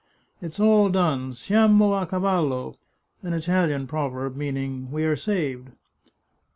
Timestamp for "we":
4.91-5.03